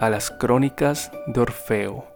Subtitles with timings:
[0.00, 2.06] a las crónicas de Orfeo.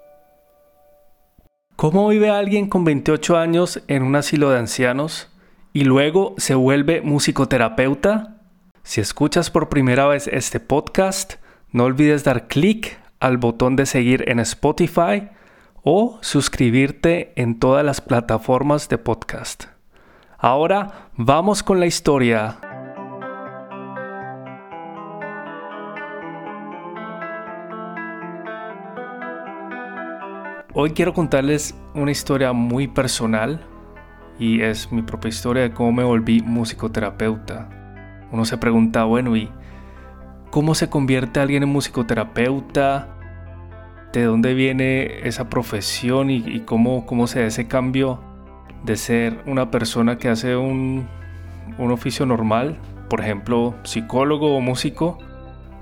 [1.77, 5.29] ¿Cómo vive alguien con 28 años en un asilo de ancianos
[5.74, 8.38] y luego se vuelve musicoterapeuta?
[8.83, 11.34] Si escuchas por primera vez este podcast,
[11.73, 15.29] no olvides dar clic al botón de seguir en Spotify
[15.82, 19.65] o suscribirte en todas las plataformas de podcast.
[20.38, 22.63] Ahora vamos con la historia.
[30.77, 33.65] Hoy quiero contarles una historia muy personal
[34.40, 37.68] y es mi propia historia de cómo me volví musicoterapeuta.
[38.32, 39.49] Uno se pregunta, bueno, ¿y
[40.51, 43.07] cómo se convierte alguien en musicoterapeuta?
[44.12, 48.21] ¿De dónde viene esa profesión y, cómo, cómo se da ese cambio
[48.82, 51.06] de ser una persona que hace un,
[51.79, 55.18] un oficio normal, por ejemplo, psicólogo o músico,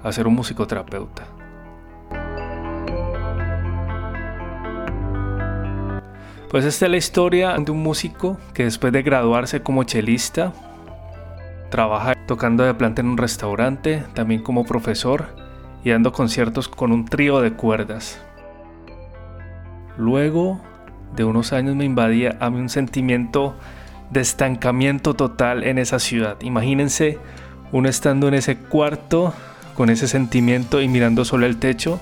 [0.02, 1.31] a ser un musicoterapeuta?
[6.52, 10.52] Pues esta es la historia de un músico que después de graduarse como chelista,
[11.70, 15.28] trabaja tocando de planta en un restaurante, también como profesor
[15.82, 18.20] y dando conciertos con un trío de cuerdas.
[19.96, 20.60] Luego
[21.16, 23.54] de unos años me invadía a mí un sentimiento
[24.10, 26.36] de estancamiento total en esa ciudad.
[26.42, 27.18] Imagínense
[27.72, 29.32] uno estando en ese cuarto
[29.74, 31.98] con ese sentimiento y mirando solo el techo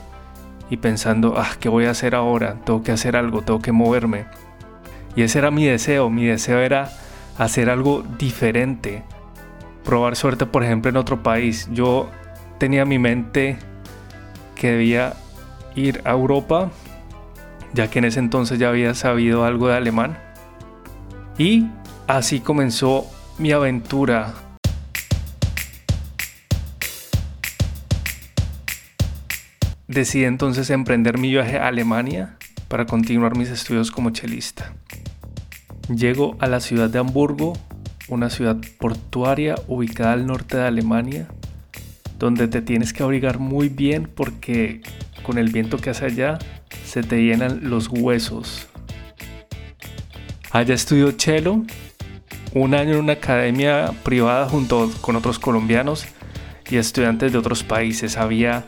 [0.70, 2.56] y pensando, ah, ¿qué voy a hacer ahora?
[2.64, 4.26] Tengo que hacer algo, tengo que moverme.
[5.16, 6.90] Y ese era mi deseo, mi deseo era
[7.36, 9.02] hacer algo diferente,
[9.84, 11.68] probar suerte, por ejemplo, en otro país.
[11.72, 12.08] Yo
[12.58, 13.58] tenía en mi mente
[14.54, 15.14] que debía
[15.74, 16.70] ir a Europa,
[17.72, 20.18] ya que en ese entonces ya había sabido algo de alemán.
[21.36, 21.66] Y
[22.06, 23.06] así comenzó
[23.38, 24.34] mi aventura
[29.90, 32.36] Decidí entonces emprender mi viaje a Alemania
[32.68, 34.72] para continuar mis estudios como chelista.
[35.92, 37.54] Llego a la ciudad de Hamburgo,
[38.06, 41.26] una ciudad portuaria ubicada al norte de Alemania,
[42.20, 44.80] donde te tienes que abrigar muy bien porque
[45.24, 46.38] con el viento que hace allá
[46.84, 48.68] se te llenan los huesos.
[50.52, 51.64] Allá estudió cello,
[52.54, 56.06] un año en una academia privada junto con otros colombianos
[56.70, 58.16] y estudiantes de otros países.
[58.16, 58.66] Había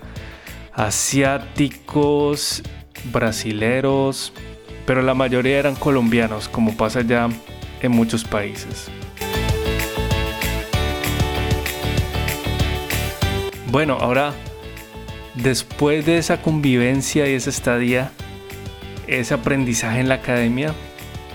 [0.75, 2.63] asiáticos,
[3.13, 4.33] brasileros,
[4.87, 7.29] pero la mayoría eran colombianos, como pasa ya
[7.81, 8.91] en muchos países.
[13.71, 14.35] Bueno, ahora,
[15.35, 18.13] después de esa convivencia y esa estadía,
[19.07, 20.75] ese aprendizaje en la academia,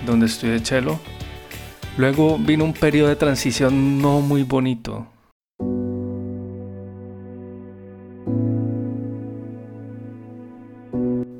[0.06, 1.00] donde estudié cello,
[1.96, 5.06] luego vino un periodo de transición no muy bonito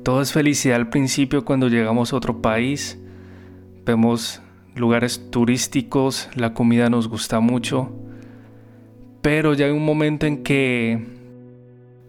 [0.03, 2.99] Todo es felicidad al principio cuando llegamos a otro país.
[3.85, 4.41] Vemos
[4.75, 7.91] lugares turísticos, la comida nos gusta mucho.
[9.21, 11.05] Pero ya hay un momento en que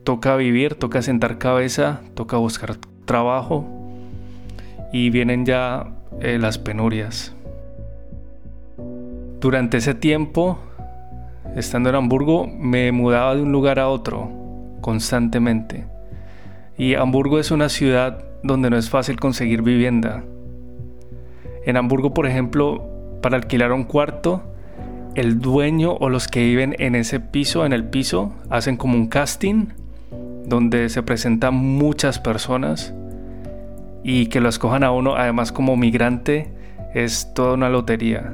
[0.05, 3.67] toca vivir, toca sentar cabeza, toca buscar trabajo
[4.93, 7.35] y vienen ya eh, las penurias.
[9.41, 10.59] Durante ese tiempo,
[11.57, 14.31] estando en Hamburgo, me mudaba de un lugar a otro
[14.81, 15.90] constantemente.
[16.81, 20.25] Y Hamburgo es una ciudad donde no es fácil conseguir vivienda.
[21.67, 22.89] En Hamburgo, por ejemplo,
[23.21, 24.43] para alquilar un cuarto,
[25.15, 29.09] el dueño o los que viven en ese piso, en el piso, hacen como un
[29.09, 29.67] casting
[30.47, 32.95] donde se presentan muchas personas
[34.03, 36.51] y que lo escojan a uno, además como migrante,
[36.95, 38.33] es toda una lotería.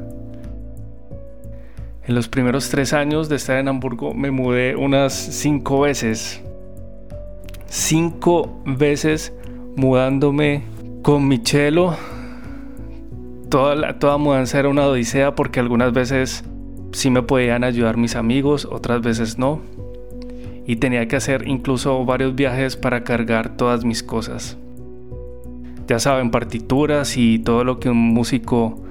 [2.06, 6.45] En los primeros tres años de estar en Hamburgo me mudé unas cinco veces
[7.68, 9.32] cinco veces
[9.76, 10.64] mudándome
[11.02, 11.96] con mi chelo.
[13.48, 16.44] Toda, toda mudanza era una odisea porque algunas veces
[16.92, 19.60] sí me podían ayudar mis amigos, otras veces no.
[20.66, 24.56] Y tenía que hacer incluso varios viajes para cargar todas mis cosas.
[25.86, 28.82] Ya saben, partituras y todo lo que un músico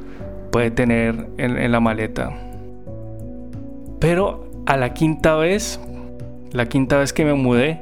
[0.52, 2.32] puede tener en, en la maleta.
[4.00, 5.82] Pero a la quinta vez,
[6.52, 7.82] la quinta vez que me mudé,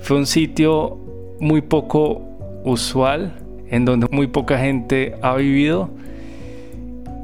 [0.00, 0.98] fue un sitio
[1.40, 2.22] muy poco
[2.64, 3.34] usual,
[3.68, 5.90] en donde muy poca gente ha vivido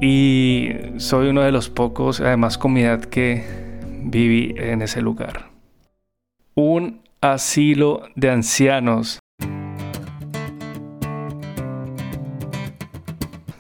[0.01, 3.43] y soy uno de los pocos, además edad, que
[4.03, 5.51] viví en ese lugar.
[6.55, 9.19] Un asilo de ancianos.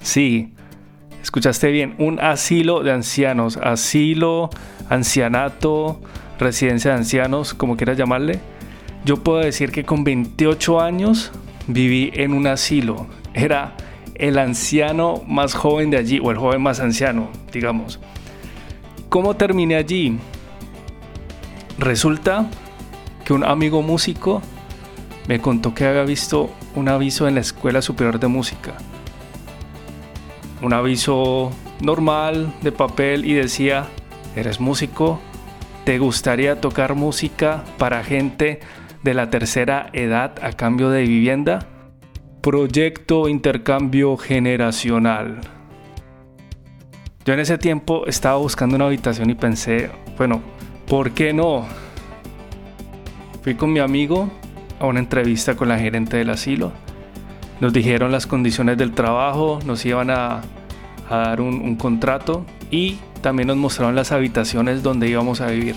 [0.00, 0.52] Sí,
[1.22, 4.50] escuchaste bien, un asilo de ancianos, asilo,
[4.90, 6.00] ancianato,
[6.38, 8.38] residencia de ancianos, como quieras llamarle.
[9.04, 11.30] Yo puedo decir que con 28 años
[11.66, 13.06] viví en un asilo.
[13.34, 13.76] Era
[14.14, 18.00] el anciano más joven de allí, o el joven más anciano, digamos.
[19.10, 20.18] ¿Cómo terminé allí?
[21.78, 22.46] Resulta
[23.26, 24.40] que un amigo músico
[25.28, 28.72] me contó que había visto un aviso en la Escuela Superior de Música.
[30.62, 33.86] Un aviso normal de papel y decía,
[34.34, 35.20] ¿eres músico?
[35.84, 38.60] ¿Te gustaría tocar música para gente
[39.04, 41.66] de la tercera edad a cambio de vivienda?
[42.40, 45.42] Proyecto Intercambio Generacional.
[47.26, 50.40] Yo en ese tiempo estaba buscando una habitación y pensé, bueno,
[50.88, 51.66] ¿por qué no?
[53.42, 54.30] Fui con mi amigo
[54.80, 56.72] a una entrevista con la gerente del asilo.
[57.60, 60.40] Nos dijeron las condiciones del trabajo, nos iban a,
[61.10, 65.76] dar un, un contrato y también nos mostraron las habitaciones donde íbamos a vivir.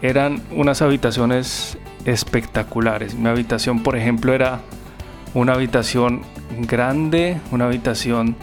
[0.00, 3.14] Eran unas habitaciones espectaculares.
[3.14, 4.60] Mi habitación, por ejemplo, era
[5.34, 6.22] una habitación
[6.60, 8.36] grande, una habitación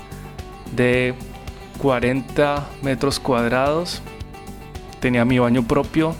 [0.75, 1.15] de
[1.81, 4.01] 40 metros cuadrados.
[4.99, 6.15] Tenía mi baño propio.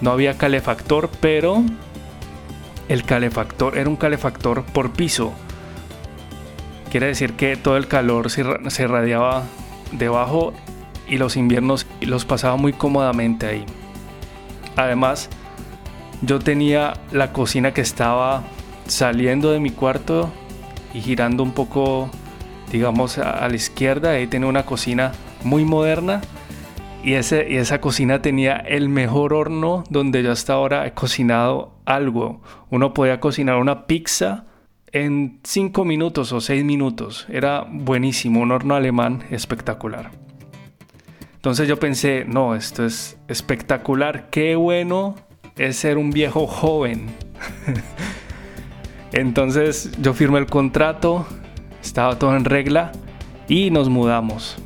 [0.00, 1.62] No había calefactor, pero
[2.88, 5.32] el calefactor era un calefactor por piso.
[6.90, 9.42] Quiere decir que todo el calor se, radiaba
[9.92, 10.52] debajo
[11.08, 13.66] y los inviernos los pasaba muy cómodamente ahí.
[14.76, 15.28] Además,
[16.22, 18.42] yo tenía la cocina que estaba
[18.86, 20.30] saliendo de mi cuarto
[20.94, 22.10] y girando un poco,
[22.70, 25.12] digamos, a, la izquierda, ahí tenía una cocina
[25.44, 26.22] muy moderna.
[27.02, 31.74] Y, ese, y esa cocina tenía el mejor horno donde yo hasta ahora he cocinado
[31.84, 32.42] algo.
[32.70, 34.46] Uno podía cocinar una pizza
[34.90, 37.26] en 5 minutos o 6 minutos.
[37.30, 40.10] Era buenísimo, un horno alemán espectacular.
[41.34, 45.14] Entonces yo pensé, no, esto es espectacular, qué bueno
[45.56, 47.06] es ser un viejo joven.
[49.12, 51.26] Entonces yo firmé el contrato,
[51.82, 52.92] estaba todo en regla
[53.48, 54.56] y nos mudamos.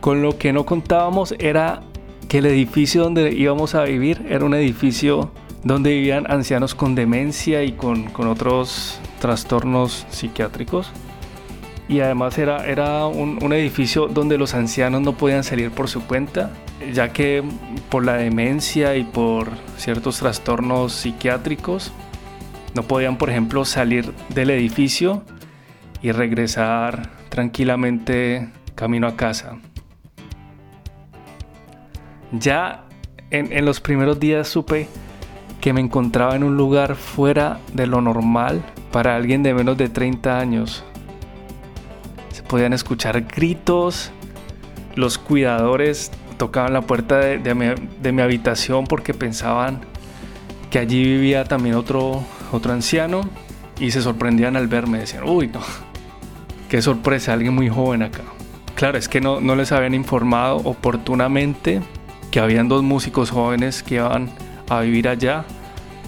[0.00, 1.82] Con lo que no contábamos era
[2.28, 5.32] que el edificio donde íbamos a vivir era un edificio
[5.64, 10.90] donde vivían ancianos con demencia y con, otros trastornos psiquiátricos.
[11.88, 16.06] Y además era, era un, un, edificio donde los ancianos no podían salir por su
[16.06, 16.52] cuenta,
[16.92, 17.42] ya que
[17.90, 21.92] por la demencia y por ciertos trastornos psiquiátricos
[22.74, 25.24] no podían, por ejemplo, salir del edificio
[26.02, 29.58] y regresar tranquilamente camino a casa.
[32.32, 32.84] Ya
[33.30, 34.88] en, los primeros días supe
[35.60, 39.88] que me encontraba en un lugar fuera de lo normal para alguien de menos de
[39.88, 40.84] 30 años.
[42.30, 44.12] Se podían escuchar gritos,
[44.94, 47.66] los cuidadores tocaban la puerta de, mi,
[48.00, 49.80] de mi habitación porque pensaban
[50.70, 53.22] que allí vivía también otro, otro anciano
[53.78, 55.60] y se sorprendían al verme, decían, uy, no,
[56.68, 58.22] qué sorpresa, alguien muy joven acá.
[58.74, 61.82] Claro, es que no, no les habían informado oportunamente
[62.30, 64.30] que habían dos músicos jóvenes que iban
[64.68, 65.44] a vivir allá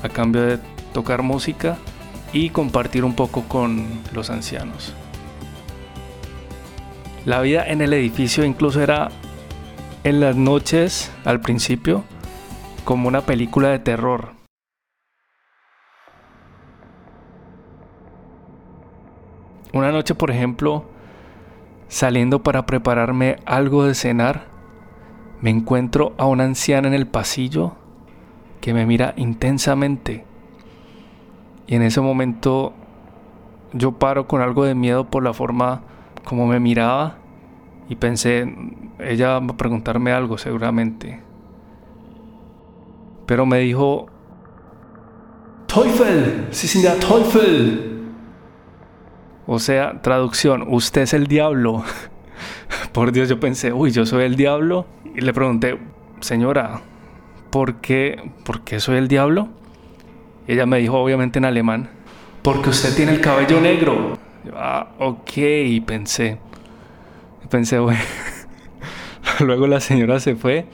[0.03, 0.59] a cambio de
[0.93, 1.77] tocar música
[2.33, 4.95] y compartir un poco con los ancianos.
[7.25, 9.11] La vida en el edificio incluso era
[10.03, 12.05] en las noches al principio
[12.85, 14.33] como una película de terror.
[19.73, 20.87] Una noche, por ejemplo,
[21.89, 24.47] saliendo para prepararme algo de cenar,
[25.41, 27.77] me encuentro a una anciana en el pasillo
[28.61, 30.25] que me mira intensamente.
[31.67, 32.73] Y en ese momento
[33.73, 35.83] yo paro con algo de miedo por la forma
[36.25, 37.19] como me miraba
[37.91, 38.47] y pensé,
[39.01, 41.21] ella va a preguntarme algo seguramente.
[43.27, 44.07] Pero me dijo,
[45.67, 48.07] Teufel, Sie sind der Teufel.
[49.45, 51.83] O sea, traducción, usted es el diablo.
[52.93, 54.87] Por Dios, yo pensé, uy, yo soy el diablo.
[55.17, 55.77] Y le pregunté,
[56.21, 56.83] señora,
[57.51, 59.49] ¿por qué, ¿por qué soy el diablo?
[60.47, 61.91] Y ella me dijo, obviamente en alemán,
[62.43, 64.17] porque usted tiene el cabello negro.
[64.55, 65.33] ah, ok,
[65.85, 66.39] pensé,
[67.51, 68.01] pensé, bueno.
[69.41, 70.67] luego la señora se fue.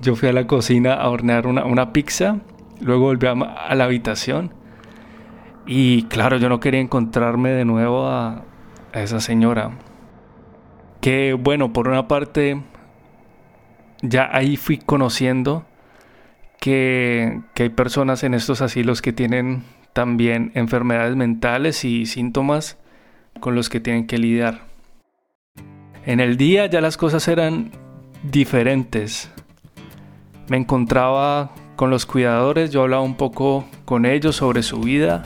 [0.00, 2.38] Yo fui a la cocina a hornear una, una pizza.
[2.80, 4.52] Luego volví a, a la habitación
[5.66, 8.44] Y claro, yo no quería encontrarme de nuevo a,
[8.92, 9.72] esa señora.
[11.00, 12.62] Que bueno, por una parte,
[14.02, 15.64] ya ahí fui conociendo
[16.60, 22.78] que, que hay personas en estos asilos que tienen también enfermedades mentales y síntomas
[23.40, 24.71] con los que tienen que lidiar.
[26.04, 27.70] En el día ya las cosas eran
[28.24, 29.30] diferentes.
[30.48, 35.22] Me encontraba con los cuidadores, yo hablaba un poco con ellos sobre su vida,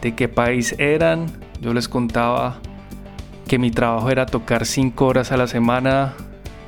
[0.00, 1.26] de qué país eran,
[1.60, 2.60] yo les contaba
[3.46, 6.14] que mi trabajo era tocar cinco horas a la semana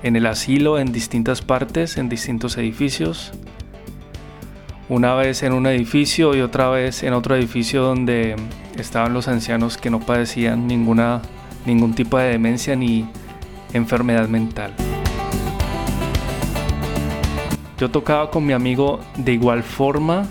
[0.04, 3.32] en el asilo en distintas partes, en distintos edificios.
[4.88, 8.36] Una vez en un edificio y otra vez en otro edificio donde
[8.78, 11.20] estaban los ancianos que no padecían ninguna,
[11.66, 13.08] ningún tipo de demencia ni
[13.74, 14.72] enfermedad mental.
[17.78, 20.26] Yo tocaba con mi amigo de igual forma,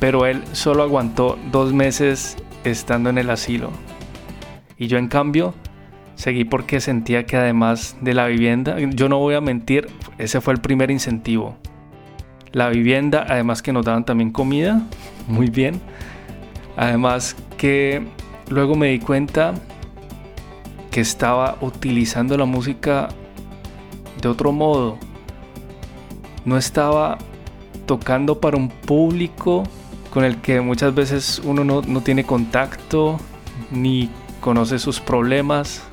[0.00, 3.70] pero él solo aguantó dos meses estando en el asilo.
[4.78, 5.54] Y yo en cambio
[6.14, 9.86] seguí porque sentía que además de la vivienda, yo no voy a mentir,
[10.18, 11.56] ese fue el primer incentivo.
[12.52, 14.82] La vivienda, además que nos daban también comida,
[15.28, 15.80] muy bien.
[16.76, 18.02] Además que
[18.48, 19.54] luego me di cuenta
[20.98, 23.06] que estaba utilizando la música
[24.20, 24.98] de otro modo.
[26.44, 27.18] No estaba
[27.86, 29.62] tocando para un público
[30.10, 33.20] con el que muchas veces uno no, tiene contacto,
[33.70, 35.84] ni conoce sus problemas,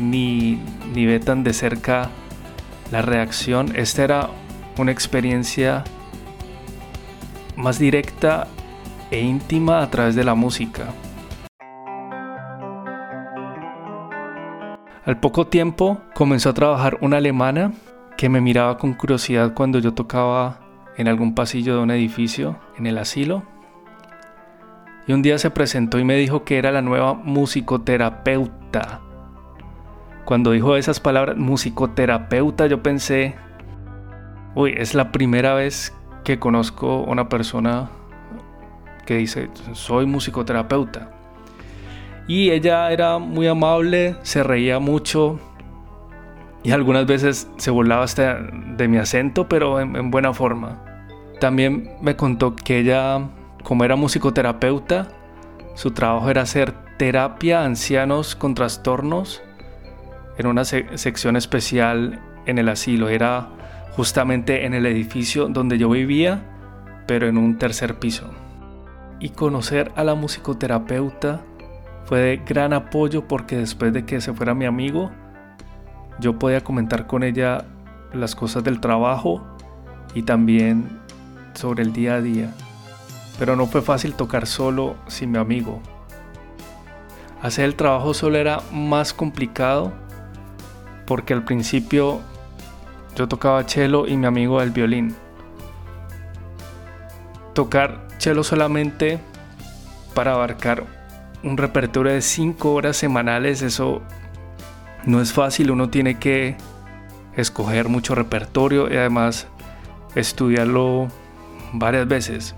[0.00, 0.58] ni,
[0.94, 2.08] ni ve tan de cerca
[2.90, 3.70] la reacción.
[3.76, 4.30] Esta era
[4.78, 5.84] una experiencia
[7.54, 8.46] más directa
[9.10, 10.86] e íntima a través de la música.
[15.06, 17.72] Al poco tiempo comenzó a trabajar una alemana
[18.16, 20.60] que me miraba con curiosidad cuando yo tocaba
[20.96, 23.42] en algún pasillo de un edificio en el asilo.
[25.06, 29.02] Y un día se presentó y me dijo que era la nueva musicoterapeuta.
[30.24, 33.34] Cuando dijo esas palabras, musicoterapeuta, yo pensé,
[34.54, 35.94] uy, es la primera vez
[36.24, 37.90] que conozco una persona
[39.04, 41.10] que dice, soy musicoterapeuta.
[42.26, 45.38] Y ella era muy amable, se reía mucho
[46.64, 50.82] y algunas veces se burlaba hasta de mi acento, pero en, buena forma.
[51.38, 53.28] También me contó que ella,
[53.62, 55.08] como era musicoterapeuta,
[55.74, 59.42] su trabajo era hacer terapia a ancianos con trastornos
[60.38, 63.10] en una sección especial en el asilo.
[63.10, 63.48] Era
[63.94, 66.42] justamente en el edificio donde yo vivía,
[67.06, 68.30] pero en un tercer piso
[69.20, 71.42] y conocer a la musicoterapeuta
[72.04, 75.10] fue de gran apoyo porque después de que se fuera mi amigo,
[76.20, 77.64] yo podía comentar con ella
[78.12, 79.42] las cosas del trabajo
[80.14, 81.00] y también
[81.54, 82.52] sobre el día a día.
[83.38, 85.80] Pero no fue fácil tocar solo sin mi amigo.
[87.42, 89.92] Hacer el trabajo solo era más complicado
[91.06, 92.20] porque al principio
[93.16, 95.14] yo tocaba cello y mi amigo el violín.
[97.54, 99.20] Tocar cello solamente
[100.14, 101.03] para abarcar
[101.44, 104.02] un repertorio de 5 horas semanales, eso
[105.04, 106.56] no es fácil, uno tiene que
[107.36, 109.46] escoger mucho repertorio y además
[110.14, 111.08] estudiarlo
[111.72, 112.54] varias veces.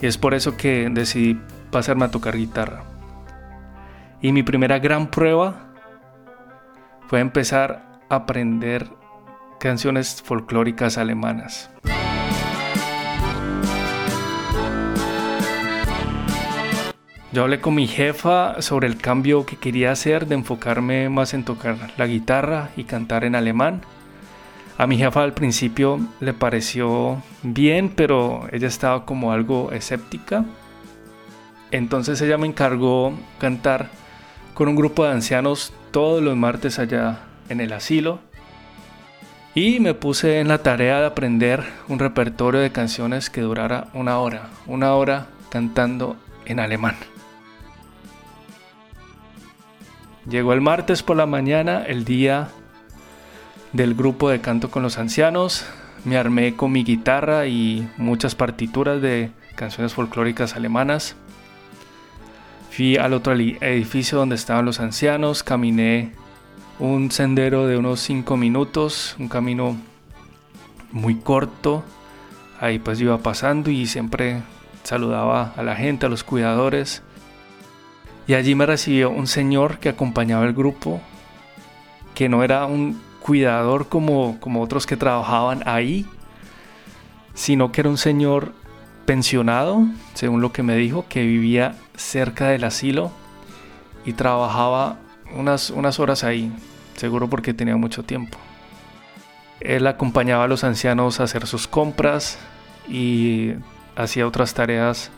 [0.00, 2.84] Y es por eso que decidí pasarme a tocar guitarra.
[4.20, 5.66] Y mi primera gran prueba
[7.08, 8.88] fue empezar a aprender
[9.60, 11.70] canciones folclóricas alemanas.
[17.34, 21.44] Yo hablé con mi jefa sobre el cambio que quería hacer de enfocarme más en
[21.44, 23.80] tocar la guitarra y cantar en alemán.
[24.78, 30.44] A mi jefa al principio le pareció bien, pero ella estaba como algo escéptica.
[31.72, 33.88] Entonces ella me encargó cantar
[34.54, 38.20] con un grupo de ancianos todos los martes allá en el asilo.
[39.56, 44.20] Y me puse en la tarea de aprender un repertorio de canciones que durara una
[44.20, 46.94] hora, una hora cantando en alemán.
[50.28, 52.48] Llegó el martes por la mañana, el día
[53.72, 55.66] del grupo de canto con los ancianos.
[56.04, 61.16] Me armé con mi guitarra y muchas partituras de canciones folclóricas alemanas.
[62.70, 66.12] Fui al otro edificio donde estaban los ancianos, caminé
[66.78, 69.76] un sendero de unos 5 minutos, un camino
[70.90, 71.84] muy corto.
[72.60, 74.42] Ahí pues iba pasando y siempre
[74.84, 77.02] saludaba a la gente, a los cuidadores.
[78.26, 81.00] Y allí me recibió un señor que acompañaba el grupo,
[82.14, 86.06] que no era un cuidador como, como otros que trabajaban ahí,
[87.34, 88.52] sino que era un señor
[89.04, 93.12] pensionado, según lo que me dijo, que vivía cerca del asilo
[94.04, 94.98] y trabajaba
[95.34, 96.52] unas, unas horas ahí,
[96.96, 98.38] seguro porque tenía mucho tiempo.
[99.60, 102.38] Él acompañaba a los ancianos a hacer sus compras
[102.88, 103.52] y
[103.96, 105.10] hacía otras tareas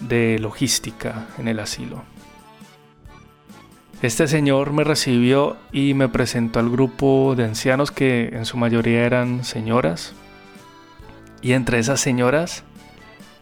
[0.00, 2.11] de logística en el asilo.
[4.02, 9.04] Este señor me recibió y me presentó al grupo de ancianos que en su mayoría
[9.04, 10.12] eran señoras.
[11.40, 12.64] Y entre esas señoras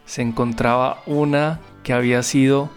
[0.05, 2.69] se encontraba una que había sido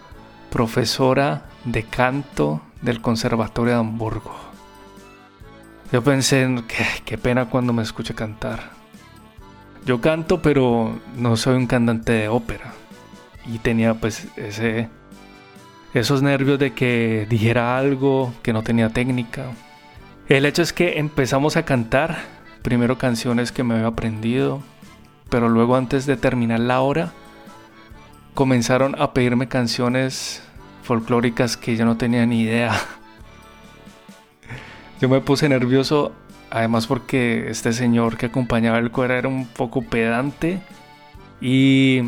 [0.49, 4.33] profesora de canto del Conservatorio de Hamburgo.
[5.91, 8.71] Yo pensé, que qué pena cuando me escuche cantar.
[9.85, 12.73] Yo canto, pero no soy un cantante de ópera.
[13.45, 14.89] Y tenía pues ese
[15.99, 19.45] esos nervios de que dijera algo, que no tenía técnica.
[20.27, 22.17] El hecho es que empezamos a cantar,
[22.61, 24.61] primero canciones que me había aprendido,
[25.29, 27.13] pero luego antes de terminar la hora,
[28.33, 30.43] comenzaron a pedirme canciones
[30.83, 32.73] folclóricas que yo no tenía ni idea.
[35.01, 36.13] Yo me puse nervioso,
[36.49, 40.61] además porque este señor que acompañaba el coro era un poco pedante
[41.41, 42.01] y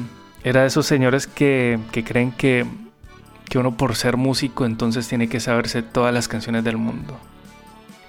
[0.43, 2.65] era de esos señores que creen que
[3.49, 7.17] que uno por ser músico entonces tiene que saberse todas las canciones del mundo.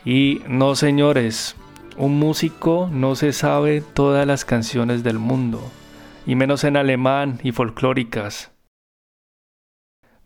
[0.04, 1.56] Y no señores,
[1.96, 5.60] un músico no se sabe todas las canciones del mundo,
[6.26, 8.50] y menos en alemán y folclóricas.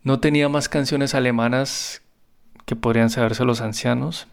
[0.03, 2.03] No tenía más canciones alemanas
[2.65, 4.27] que podrían saberse los ancianos,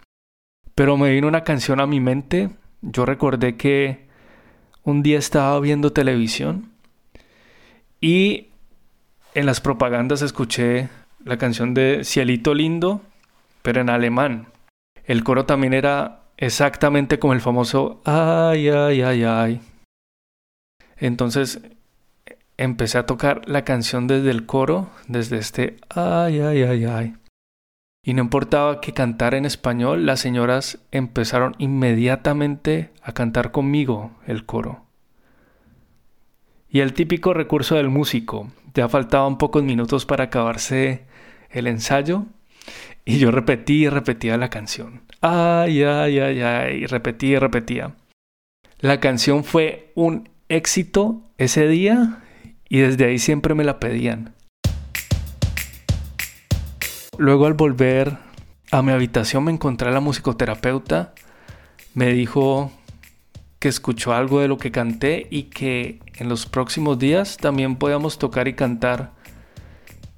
[0.74, 2.50] pero me vino una canción a mi mente.
[2.82, 4.06] Yo recordé que
[4.82, 6.70] un día estaba viendo televisión
[8.00, 8.49] y
[9.34, 10.88] en las propagandas escuché
[11.24, 13.02] la canción de Cielito Lindo,
[13.62, 14.46] pero en alemán.
[15.04, 19.60] El coro también era exactamente como el famoso ay, ay, ay, ay.
[20.96, 21.60] Entonces
[22.56, 27.14] empecé a tocar la canción desde el coro, desde este ay, ay, ay, ay.
[28.02, 34.46] Y no importaba que cantara en español, las señoras empezaron inmediatamente a cantar conmigo el
[34.46, 34.86] coro.
[36.72, 41.04] Y el típico recurso del músico, ya faltaban pocos minutos para acabarse
[41.50, 42.26] el ensayo
[43.04, 45.02] y yo repetí y repetía la canción.
[45.20, 47.96] Ay, ay, ay, ay, y repetía y repetía.
[48.78, 52.22] La canción fue un éxito ese día
[52.68, 54.34] y desde ahí siempre me la pedían.
[57.18, 58.16] Luego al volver
[58.70, 61.14] a mi habitación me encontré a la musicoterapeuta.
[61.94, 62.70] Me dijo
[63.58, 68.18] que escuchó algo de lo que canté y que en los próximos días también podamos
[68.18, 69.12] tocar y cantar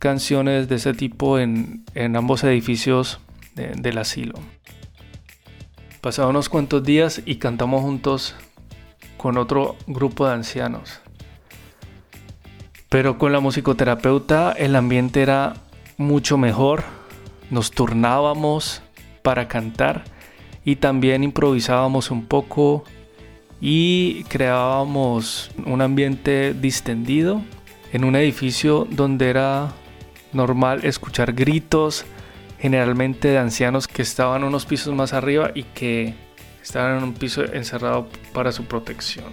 [0.00, 1.84] canciones de ese tipo en,
[2.16, 3.20] ambos edificios
[3.54, 4.34] del asilo.
[6.00, 8.34] Pasaron unos cuantos días y cantamos juntos
[9.16, 11.00] con otro grupo de ancianos.
[12.88, 15.54] Pero con la musicoterapeuta el ambiente era
[15.98, 16.82] mucho mejor.
[17.48, 18.82] Nos turnábamos
[19.22, 20.02] para cantar
[20.64, 22.82] y también improvisábamos un poco
[23.64, 27.40] y creábamos un ambiente distendido
[27.92, 29.72] en un edificio donde era
[30.32, 32.04] normal escuchar gritos,
[32.58, 36.12] generalmente de ancianos que estaban unos pisos más arriba y que
[36.60, 39.26] estaban en un piso encerrado para su protección.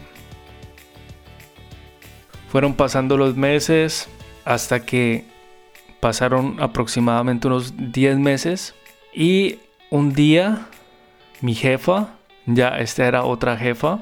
[2.50, 4.10] Fueron pasando los meses
[4.46, 5.26] hasta que
[6.00, 8.76] pasaron aproximadamente unos 10 meses
[9.12, 9.58] y
[9.89, 10.68] un día
[11.42, 12.10] mi jefa,
[12.46, 14.00] ya esta era otra jefa,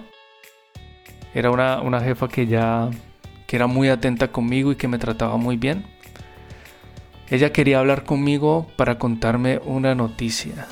[1.38, 2.90] era una, jefa que ya
[3.46, 5.86] que era muy atenta conmigo y que me trataba muy bien.
[7.30, 10.66] Ella quería hablar conmigo para contarme una noticia.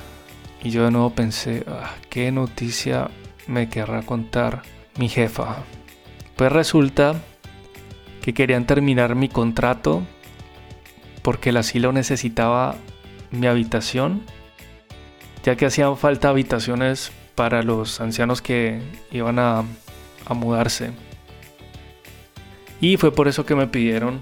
[0.63, 3.11] Y yo de nuevo pensé, ah, ¿qué noticia
[3.45, 4.63] me querrá contar
[4.97, 5.57] mi jefa?
[6.35, 7.13] Pues resulta
[8.23, 10.01] que querían terminar mi contrato
[11.21, 12.75] porque el asilo necesitaba
[13.29, 14.23] mi habitación,
[15.43, 19.63] ya que hacían falta habitaciones para los ancianos que iban a
[20.25, 20.91] a mudarse.
[22.81, 24.19] Y fue por eso que me pidieron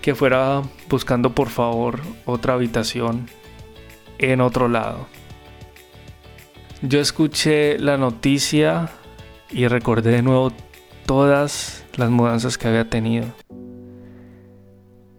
[0.00, 3.28] que fuera buscando por favor otra habitación
[4.18, 5.08] en otro lado.
[6.82, 8.90] Yo escuché la noticia
[9.50, 10.52] y recordé de nuevo
[11.06, 13.26] todas las mudanzas que había tenido.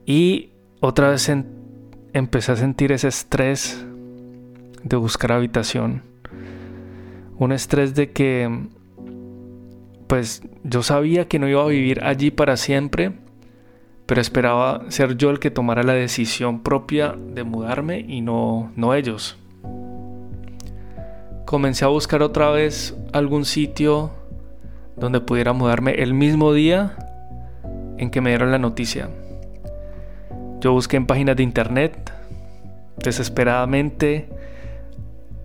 [0.06, 1.30] Y otra vez
[2.14, 3.86] empecé a sentir ese estrés
[4.84, 6.04] de buscar habitación.
[7.38, 8.70] Un estrés de que
[10.08, 13.14] pues yo sabía que no iba a vivir allí para siempre,
[14.06, 18.94] pero esperaba ser yo el que tomara la decisión propia de mudarme y no, no
[18.94, 19.38] ellos.
[21.46, 24.12] Comencé a buscar otra vez algún sitio
[24.96, 26.98] donde pudiera mudarme el mismo día
[27.98, 29.10] en que me dieron la noticia.
[30.60, 32.12] Yo busqué en páginas de internet,
[32.98, 34.28] desesperadamente,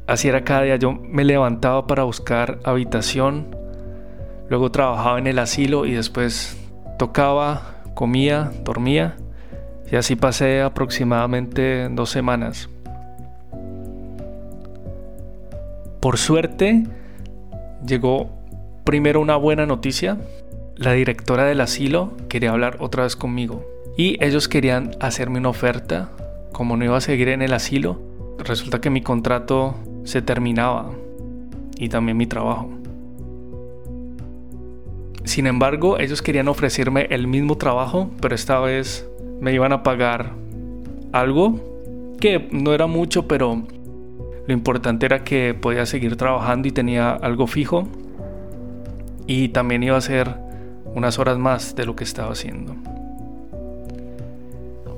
[0.07, 3.62] así era cada día, yo me levantaba para buscar habitación,
[4.52, 6.58] luego trabajaba en el asilo y después
[6.98, 9.16] tocaba, comía, dormía
[9.90, 12.68] y así pasé aproximadamente dos semanas.
[16.00, 16.82] Por suerte,
[17.86, 18.28] llegó
[18.84, 20.18] primero una buena noticia.
[20.76, 23.64] La directora del asilo quería hablar otra vez conmigo.
[23.96, 26.10] Y ellos querían hacerme una oferta.
[26.52, 28.02] Como no iba a seguir en el asilo,
[28.38, 30.90] resulta que mi contrato se terminaba.
[31.78, 32.82] Y también mi trabajo.
[35.24, 39.08] Sin embargo, ellos querían ofrecerme el mismo trabajo, pero esta vez
[39.40, 40.32] me iban a pagar
[41.12, 41.61] algo
[42.20, 43.62] que no era mucho, pero
[44.46, 47.88] lo importante era que podía seguir trabajando y tenía algo fijo.
[49.26, 50.35] Y también iba a ser
[50.94, 52.74] unas horas más de lo que estaba haciendo.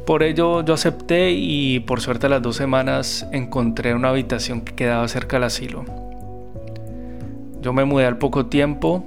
[0.07, 4.75] Por ello yo acepté y por suerte a las dos semanas encontré una habitación que
[4.75, 5.85] quedaba cerca del asilo.
[7.63, 9.05] Yo me mudé al poco tiempo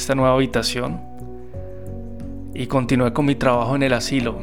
[0.00, 1.00] esta nueva habitación
[2.54, 4.38] y continué con mi trabajo en el asilo.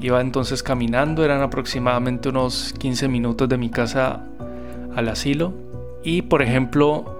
[0.00, 4.24] Iba entonces caminando, eran aproximadamente unos 15 minutos de mi casa
[4.94, 5.52] al asilo.
[6.04, 7.18] Y por ejemplo,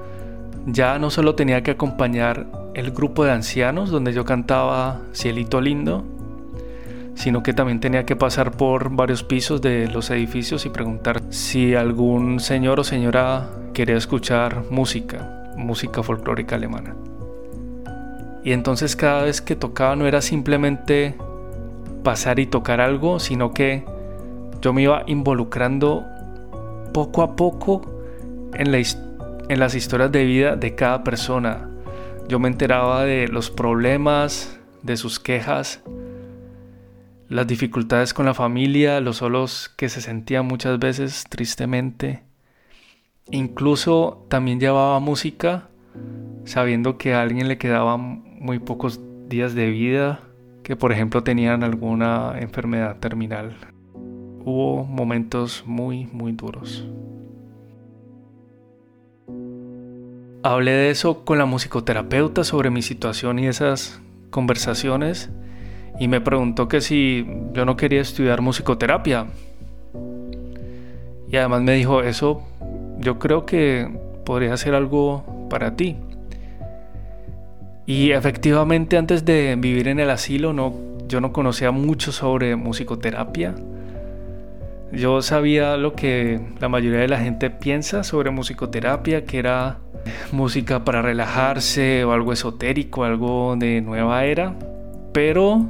[0.66, 6.04] ya no solo tenía que acompañar el grupo de ancianos donde yo cantaba Cielito Lindo,
[7.14, 11.74] sino que también tenía que pasar por varios pisos de los edificios y preguntar si
[11.74, 16.94] algún señor o señora quería escuchar música, música folclórica alemana.
[18.46, 21.16] Y entonces cada vez que tocaba no era simplemente
[22.04, 23.84] pasar y tocar algo, sino que
[24.62, 26.04] yo me iba involucrando
[26.94, 27.82] poco a poco
[28.54, 31.68] en, las historias de vida de cada persona.
[32.28, 35.82] Yo me enteraba de los problemas, de sus quejas,
[37.28, 42.22] las dificultades con la familia, los solos que se sentían muchas veces tristemente.
[43.28, 45.66] Incluso también llevaba música
[46.44, 50.20] sabiendo que a alguien le quedaban muy pocos días de vida,
[50.62, 53.56] que por ejemplo tenían alguna enfermedad terminal.
[54.44, 56.86] Hubo momentos muy, muy duros.
[60.42, 65.30] Hablé de eso con la musicoterapeuta sobre mi situación y esas conversaciones
[65.98, 69.26] y me preguntó que si yo no quería estudiar musicoterapia.
[71.28, 72.42] Y además me dijo, eso
[72.98, 73.88] yo creo que
[74.24, 75.96] podría ser algo para ti.
[77.86, 80.52] Y efectivamente antes de vivir en el asilo
[81.06, 83.54] yo no conocía mucho sobre musicoterapia.
[84.92, 89.78] Yo sabía lo que la mayoría de la gente piensa sobre musicoterapia, que era
[90.32, 94.54] música para relajarse o algo esotérico, algo de nueva era,
[95.12, 95.66] pero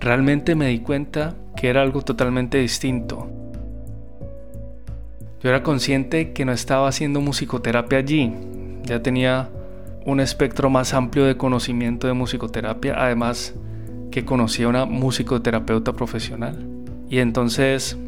[0.00, 3.28] realmente me di cuenta que era algo totalmente distinto.
[5.42, 8.32] Yo era consciente que no estaba haciendo musicoterapia allí,
[8.84, 9.48] ya tenía
[10.06, 13.54] un espectro más amplio de conocimiento de musicoterapia, además
[14.12, 16.64] que conocía una musicoterapeuta profesional.
[17.10, 17.98] Y entonces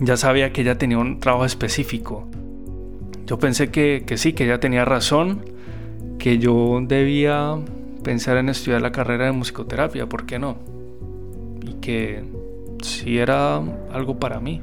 [0.00, 2.26] ya sabía que ella tenía un trabajo específico.
[3.26, 5.44] Yo pensé que, que sí, que ella tenía razón,
[6.18, 7.58] que yo debía
[8.02, 10.56] pensar en estudiar la carrera de musicoterapia, ¿por qué no?
[11.60, 12.24] Y que
[12.82, 13.56] sí era
[13.92, 14.62] algo para mí.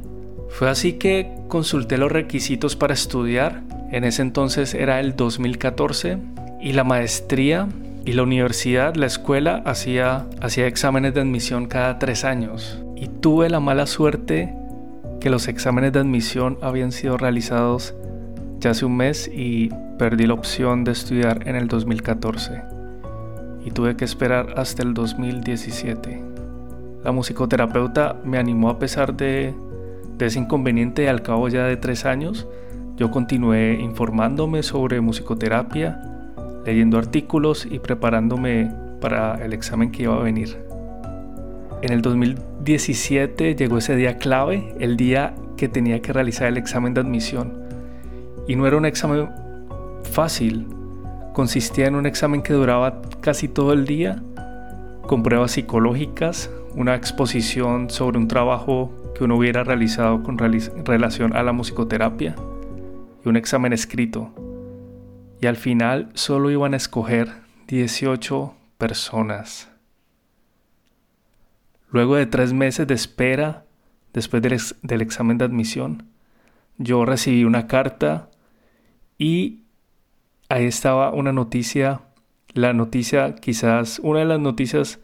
[0.49, 3.61] Fue así que consulté los requisitos para estudiar.
[3.91, 6.17] En ese entonces era el 2014
[6.59, 7.67] y la maestría
[8.05, 12.81] y la universidad, la escuela, hacía, hacía exámenes de admisión cada tres años.
[12.95, 14.53] Y tuve la mala suerte
[15.19, 17.93] que los exámenes de admisión habían sido realizados
[18.59, 22.61] ya hace un mes y perdí la opción de estudiar en el 2014.
[23.65, 26.21] Y tuve que esperar hasta el 2017.
[27.03, 29.53] La musicoterapeuta me animó a pesar de,
[30.17, 32.47] de ese inconveniente y al cabo ya de tres años
[32.97, 36.18] yo continué informándome sobre musicoterapia
[36.69, 40.57] leyendo artículos y preparándome para el examen que iba a venir.
[41.81, 46.93] En el 2017 llegó ese día clave, el día que tenía que realizar el examen
[46.93, 47.53] de admisión.
[48.47, 49.29] Y no era un examen
[50.03, 50.67] fácil,
[51.33, 54.21] consistía en un examen que duraba casi todo el día,
[55.07, 61.41] con pruebas psicológicas, una exposición sobre un trabajo que uno hubiera realizado con relación a
[61.41, 62.35] la musicoterapia
[63.25, 64.31] y un examen escrito
[65.41, 67.29] y al final solo iban a escoger
[67.67, 69.69] 18 personas.
[71.91, 73.65] Luego de tres meses de espera,
[74.13, 76.03] después del, examen de admisión,
[76.77, 78.29] yo recibí una carta
[79.17, 79.63] y
[80.49, 82.01] ahí estaba una noticia,
[82.53, 84.99] la noticia quizás una de las noticias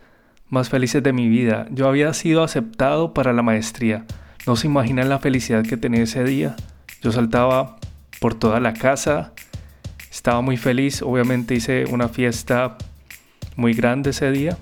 [0.50, 1.67] más felices de mi vida.
[1.71, 4.06] Yo había sido aceptado para la maestría.
[4.45, 6.56] No se imaginan la felicidad que tenía ese día.
[7.02, 7.78] Yo saltaba
[8.19, 9.34] por toda la casa.
[10.15, 11.01] Estaba muy feliz.
[11.01, 12.78] Obviamente hice una fiesta
[13.58, 14.58] muy grande ese día.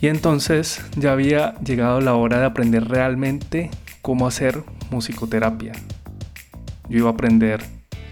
[0.00, 5.72] Y entonces ya había llegado la hora de aprender realmente cómo hacer musicoterapia.
[6.88, 7.62] Yo iba a aprender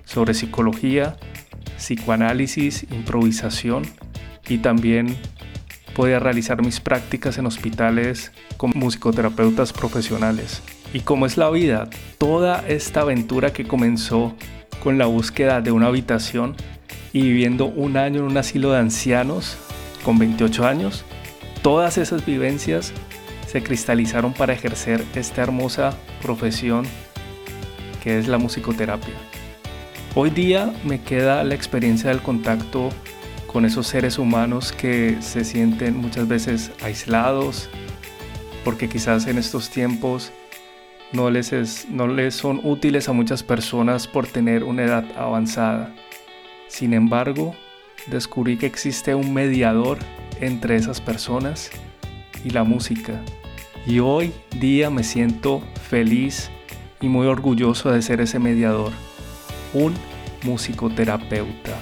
[0.04, 1.16] sobre psicología,
[1.78, 3.84] psicoanálisis, improvisación
[4.48, 5.16] y también
[5.94, 10.62] podía realizar mis prácticas en hospitales con musicoterapeutas profesionales.
[10.92, 14.36] Y como es la vida, toda esta aventura que comenzó
[14.82, 16.54] con la búsqueda de una habitación
[17.12, 19.56] y viviendo un año en un asilo de ancianos
[20.04, 21.04] con 28 años,
[21.62, 22.92] todas esas vivencias
[23.46, 26.86] se cristalizaron para ejercer esta hermosa profesión
[28.02, 29.14] que es la musicoterapia.
[30.14, 32.90] Hoy día me queda la experiencia del contacto
[33.46, 37.68] con esos seres humanos que se sienten muchas veces aislados,
[38.64, 40.32] porque quizás en estos tiempos
[41.16, 45.94] no les, no les son útiles a muchas personas por tener una edad avanzada.
[46.68, 47.56] Sin embargo,
[48.06, 49.98] descubrí que existe un mediador
[50.42, 51.70] entre esas personas
[52.44, 53.22] y la música.
[53.86, 56.50] Y hoy día me siento feliz
[57.00, 58.92] y muy orgulloso de ser ese mediador,
[59.72, 59.94] un
[60.44, 61.78] musicoterapeuta.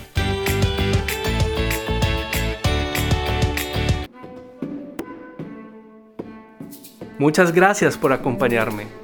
[7.18, 9.03] Muchas gracias por acompañarme.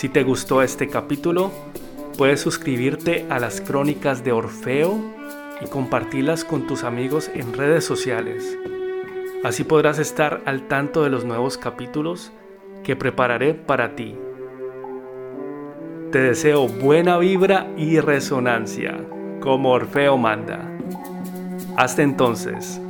[0.00, 1.52] Si te gustó este capítulo,
[2.16, 4.98] puedes suscribirte a las crónicas de Orfeo
[5.60, 8.56] y compartirlas con tus amigos en redes sociales.
[9.44, 12.32] Así podrás estar al tanto de los nuevos capítulos
[12.82, 14.16] que prepararé para ti.
[16.12, 19.04] Te deseo buena vibra y resonancia,
[19.40, 20.66] como Orfeo manda.
[21.76, 22.80] Hasta entonces.